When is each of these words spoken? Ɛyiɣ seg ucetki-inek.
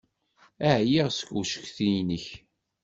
Ɛyiɣ 0.77 1.07
seg 1.11 1.29
ucetki-inek. 1.39 2.25